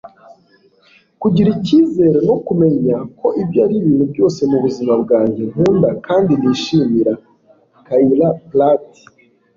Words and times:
kugira 1.21 1.49
icyizere, 1.57 2.17
no 2.27 2.35
kumenya 2.45 2.95
ko 3.19 3.27
ibyo 3.41 3.59
ari 3.65 3.75
ibintu 3.81 4.05
byose 4.13 4.39
mu 4.49 4.57
buzima 4.63 4.93
bwanjye 5.03 5.41
nkunda 5.51 5.89
kandi 6.05 6.31
nishimira.- 6.41 7.13
kyla 7.85 8.29
pratt 8.47 8.87